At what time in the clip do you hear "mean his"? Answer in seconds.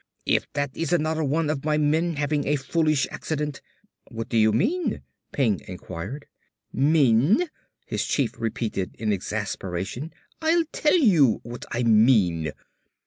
6.73-8.03